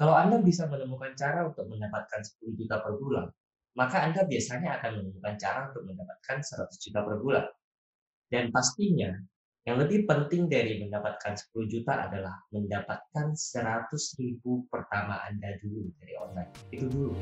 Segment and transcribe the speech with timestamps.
[0.00, 3.28] Kalau Anda bisa menemukan cara untuk mendapatkan 10 juta per bulan,
[3.76, 7.44] maka Anda biasanya akan menemukan cara untuk mendapatkan 100 juta per bulan.
[8.32, 9.12] Dan pastinya,
[9.68, 16.16] yang lebih penting dari mendapatkan 10 juta adalah mendapatkan 100 ribu pertama Anda dulu dari
[16.16, 16.48] online.
[16.72, 17.12] Itu dulu.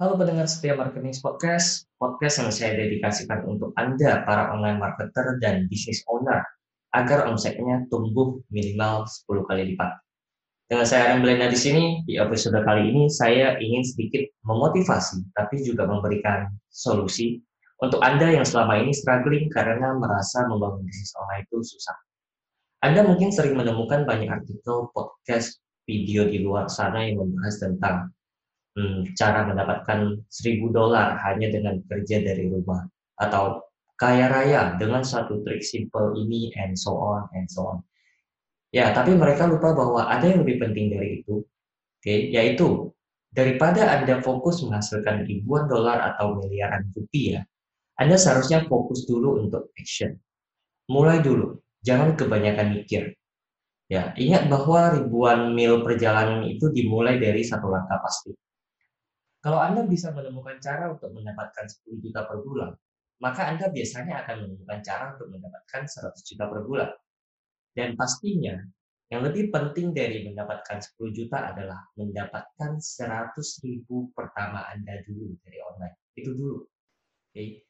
[0.00, 5.68] Halo pendengar setia Marketing Podcast, podcast yang saya dedikasikan untuk Anda, para online marketer dan
[5.68, 6.40] business owner,
[6.96, 10.00] agar omsetnya tumbuh minimal 10 kali lipat.
[10.72, 15.60] Dengan saya Aaron Belenda di sini, di episode kali ini saya ingin sedikit memotivasi, tapi
[15.68, 17.36] juga memberikan solusi
[17.84, 21.96] untuk Anda yang selama ini struggling karena merasa membangun bisnis online itu susah.
[22.80, 28.16] Anda mungkin sering menemukan banyak artikel, podcast, video di luar sana yang membahas tentang
[28.76, 32.86] hmm, cara mendapatkan seribu dolar hanya dengan kerja dari rumah
[33.18, 33.64] atau
[34.00, 37.78] kaya raya dengan satu trik simple ini and so on and so on.
[38.70, 42.94] Ya, tapi mereka lupa bahwa ada yang lebih penting dari itu, oke, okay, yaitu
[43.34, 47.42] daripada Anda fokus menghasilkan ribuan dolar atau miliaran rupiah,
[47.98, 50.14] Anda seharusnya fokus dulu untuk action.
[50.86, 53.14] Mulai dulu, jangan kebanyakan mikir.
[53.90, 58.30] Ya, ingat bahwa ribuan mil perjalanan itu dimulai dari satu langkah pasti.
[59.40, 62.76] Kalau Anda bisa menemukan cara untuk mendapatkan 10 juta per bulan,
[63.24, 66.90] maka Anda biasanya akan menemukan cara untuk mendapatkan 100 juta per bulan.
[67.72, 68.60] Dan pastinya,
[69.08, 75.58] yang lebih penting dari mendapatkan 10 juta adalah mendapatkan 100 ribu pertama Anda dulu dari
[75.64, 75.96] online.
[76.14, 76.58] Itu dulu.
[77.32, 77.64] Okay.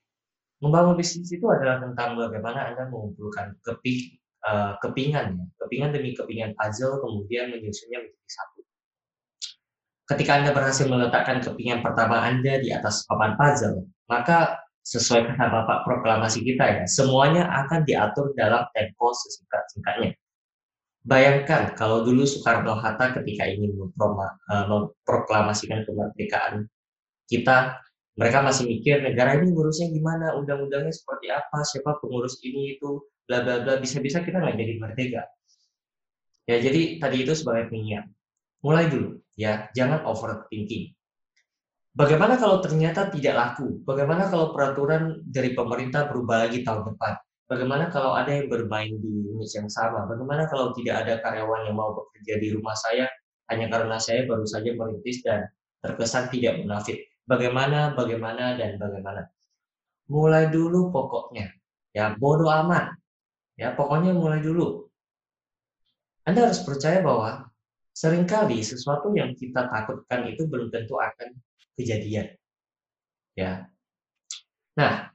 [0.60, 5.46] Membangun bisnis itu adalah tentang bagaimana Anda mengumpulkan keping, uh, kepingan, ya.
[5.64, 8.59] kepingan demi kepingan puzzle, kemudian menyusunnya menjadi satu
[10.10, 15.86] ketika Anda berhasil meletakkan kepingan pertama Anda di atas papan puzzle, maka sesuai kata Bapak
[15.86, 20.18] proklamasi kita ya, semuanya akan diatur dalam tempo sesingkat-singkatnya.
[21.06, 26.66] Bayangkan kalau dulu Soekarno-Hatta ketika ingin eh, memproklamasikan kemerdekaan
[27.30, 27.78] kita,
[28.18, 33.40] mereka masih mikir negara ini ngurusnya gimana, undang-undangnya seperti apa, siapa pengurus ini itu, bla
[33.46, 35.22] bla bla, bisa-bisa kita nggak jadi merdeka.
[36.50, 38.10] Ya jadi tadi itu sebagai pengingat.
[38.60, 40.92] Mulai dulu, ya, jangan overthinking.
[41.90, 43.82] Bagaimana kalau ternyata tidak laku?
[43.82, 47.18] Bagaimana kalau peraturan dari pemerintah berubah lagi tahun depan?
[47.50, 50.06] Bagaimana kalau ada yang bermain di niche yang sama?
[50.06, 53.10] Bagaimana kalau tidak ada karyawan yang mau bekerja di rumah saya
[53.50, 55.50] hanya karena saya baru saja merintis dan
[55.82, 57.10] terkesan tidak munafik?
[57.26, 59.26] Bagaimana, bagaimana, dan bagaimana?
[60.06, 61.50] Mulai dulu pokoknya.
[61.90, 62.94] Ya, bodoh amat.
[63.58, 64.86] Ya, pokoknya mulai dulu.
[66.22, 67.49] Anda harus percaya bahwa
[68.00, 71.36] sering kali sesuatu yang kita takutkan itu belum tentu akan
[71.76, 72.32] kejadian.
[73.36, 73.68] Ya.
[74.72, 75.12] Nah,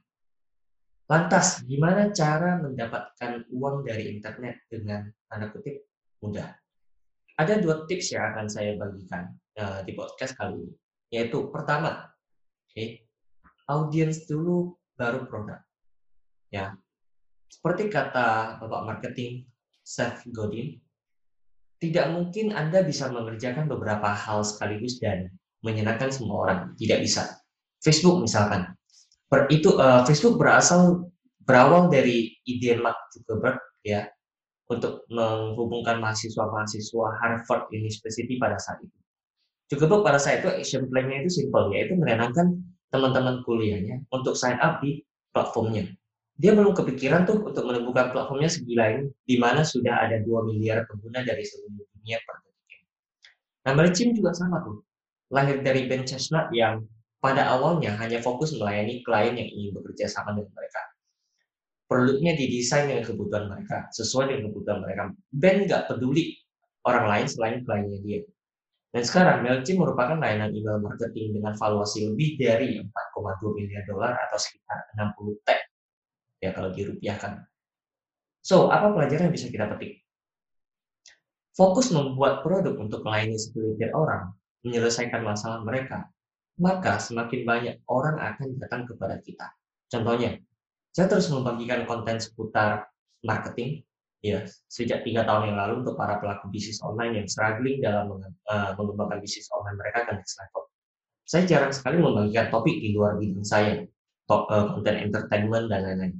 [1.10, 5.82] lantas gimana cara mendapatkan uang dari internet dengan tanda kutip
[6.22, 6.46] mudah?
[7.34, 10.74] Ada dua tips yang akan saya bagikan uh, di podcast kali ini.
[11.10, 13.02] Yaitu pertama, oke, okay,
[13.66, 15.58] audiens dulu baru produk.
[16.54, 16.78] Ya.
[17.50, 19.42] Seperti kata Bapak marketing
[19.82, 20.78] Seth Godin,
[21.76, 25.28] tidak mungkin Anda bisa mengerjakan beberapa hal sekaligus dan
[25.60, 26.60] menyenangkan semua orang.
[26.80, 27.36] Tidak bisa.
[27.84, 28.72] Facebook misalkan.
[29.26, 31.10] Per, itu uh, Facebook berasal
[31.42, 34.06] berawal dari ide Mark Zuckerberg ya
[34.66, 38.98] untuk menghubungkan mahasiswa-mahasiswa Harvard University pada saat itu.
[39.70, 42.54] Zuckerberg pada saat itu action plan-nya itu simple yaitu menenangkan
[42.94, 45.02] teman-teman kuliahnya untuk sign up di
[45.34, 45.90] platformnya
[46.36, 50.84] dia belum kepikiran tuh untuk menemukan platformnya segila ini, di mana sudah ada 2 miliar
[50.84, 52.80] pengguna dari seluruh dunia per detiknya.
[53.64, 54.84] Nah, Merchim juga sama tuh.
[55.32, 56.84] Lahir dari Ben Chestnut yang
[57.24, 60.82] pada awalnya hanya fokus melayani klien yang ingin bekerja sama dengan mereka.
[61.88, 65.02] Produknya didesain dengan kebutuhan mereka, sesuai dengan kebutuhan mereka.
[65.32, 66.36] Ben nggak peduli
[66.84, 68.20] orang lain selain kliennya dia.
[68.92, 74.38] Dan sekarang MailChimp merupakan layanan email marketing dengan valuasi lebih dari 4,2 miliar dolar atau
[74.38, 75.65] sekitar 60 T
[76.40, 77.44] ya kalau dirupiahkan.
[78.46, 80.06] So, apa pelajaran yang bisa kita petik?
[81.56, 84.30] Fokus membuat produk untuk melayani segelintir orang,
[84.62, 86.06] menyelesaikan masalah mereka,
[86.60, 89.50] maka semakin banyak orang akan datang kepada kita.
[89.88, 90.36] Contohnya,
[90.92, 92.88] saya terus membagikan konten seputar
[93.24, 93.84] marketing,
[94.24, 98.10] ya sejak tiga tahun yang lalu untuk para pelaku bisnis online yang struggling dalam
[98.48, 100.68] uh, mengembangkan bisnis online mereka ke next level.
[101.26, 103.82] Saya jarang sekali membagikan topik di luar bidang saya,
[104.26, 106.14] konten entertainment dan lain-lain.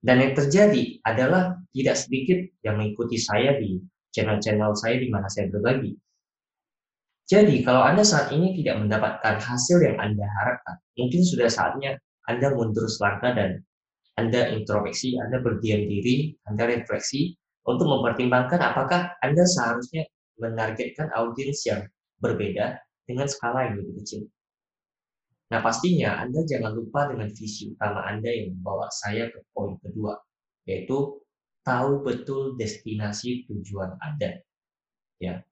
[0.00, 3.76] Dan yang terjadi adalah tidak sedikit yang mengikuti saya di
[4.16, 5.92] channel-channel saya di mana saya berbagi.
[7.30, 11.94] Jadi, kalau Anda saat ini tidak mendapatkan hasil yang Anda harapkan, mungkin sudah saatnya
[12.26, 13.62] Anda mundur selangkah dan
[14.18, 20.10] Anda introspeksi, Anda berdiam diri, Anda refleksi untuk mempertimbangkan apakah Anda seharusnya
[20.42, 21.86] menargetkan audiens yang
[22.18, 24.26] berbeda dengan skala yang lebih kecil.
[25.50, 30.14] Nah, pastinya Anda jangan lupa dengan visi utama Anda yang membawa saya ke poin kedua,
[30.62, 31.18] yaitu
[31.66, 34.38] tahu betul destinasi tujuan Anda.
[35.18, 35.42] Ya.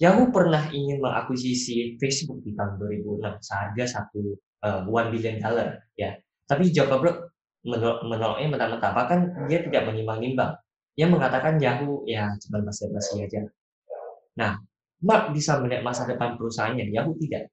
[0.00, 4.34] Yahoo pernah ingin mengakuisisi Facebook di tahun 2006 seharga satu
[4.64, 6.16] uh, one billion dollar, ya.
[6.48, 7.30] Tapi Zuckerberg
[7.62, 10.56] menolak, menolaknya mentah-mentah, bahkan dia tidak menimbang-nimbang.
[10.96, 13.46] Dia mengatakan Yahoo ya cuma basa-basi aja.
[14.40, 14.58] Nah,
[15.04, 17.52] Mark bisa melihat masa depan perusahaannya, Yahoo tidak.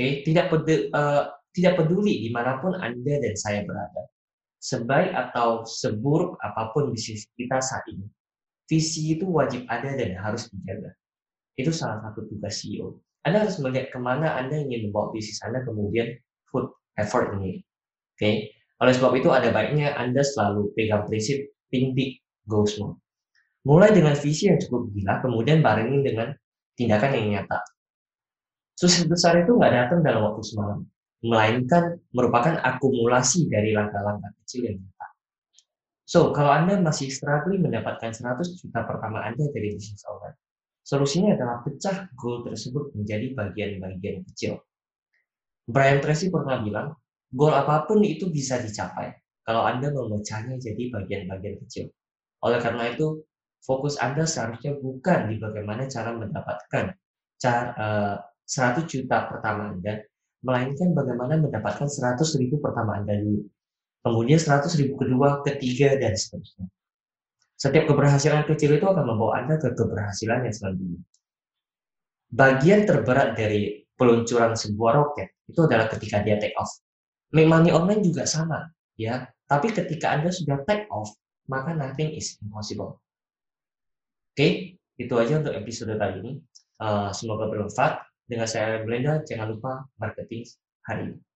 [0.00, 0.24] Okay?
[0.24, 4.08] tidak peduli, uh, eh, tidak peduli di mana pun Anda dan saya berada.
[4.60, 8.08] Sebaik atau seburuk apa pun bisnis kita saat ini,
[8.64, 10.92] visi itu wajib ada dan harus dijaga.
[11.56, 12.96] Itu salah satu tugas CEO.
[13.28, 16.16] Anda harus melihat ke mana Anda ingin membawa bisnis Anda kemudian
[16.48, 17.60] put effort ini.
[18.16, 18.34] Oke, okay?
[18.80, 22.96] oleh sebab itu ada baiknya Anda selalu pegang prinsip think big, go small.
[23.68, 26.28] Mulai dengan visi yang cukup gila, kemudian barengin dengan
[26.80, 27.60] tindakan yang nyata.
[28.80, 30.80] Sukses besar itu nggak datang dalam waktu semalam,
[31.20, 35.06] melainkan merupakan akumulasi dari langkah-langkah kecil yang nyata.
[36.08, 40.32] So, kalau Anda masih struggling mendapatkan 100 juta pertama Anda dari bisnis owner,
[40.80, 44.58] Solusinya adalah pecah goal tersebut menjadi bagian-bagian kecil.
[45.70, 46.96] Brian Tracy pernah bilang,
[47.30, 49.14] goal apa pun itu bisa dicapai
[49.46, 51.94] kalau Anda memecahnya jadi bagian-bagian kecil.
[52.42, 53.22] Oleh karena itu,
[53.62, 56.96] fokus Anda seharusnya bukan di bagaimana cara mendapatkan
[57.38, 58.16] cara, uh,
[58.50, 60.02] 100 juta pertama Anda,
[60.42, 63.46] melainkan bagaimana mendapatkan 100 ribu pertama Anda dulu.
[64.02, 66.66] Kemudian 100 ribu kedua, ketiga, dan seterusnya.
[67.54, 71.00] Setiap keberhasilan kecil itu akan membawa Anda ke keberhasilan yang selanjutnya.
[72.32, 76.72] Bagian terberat dari peluncuran sebuah roket itu adalah ketika dia take off.
[77.30, 78.66] Money online juga sama,
[78.98, 79.28] ya.
[79.46, 81.12] Tapi ketika Anda sudah take off,
[81.46, 82.98] maka nothing is impossible.
[84.32, 86.32] Oke, itu aja untuk episode kali ini.
[86.80, 88.09] Uh, semoga bermanfaat.
[88.30, 90.46] Dengan saya Belenda, jangan lupa marketing
[90.86, 91.29] hari ini.